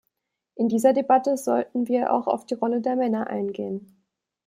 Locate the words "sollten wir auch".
1.37-2.25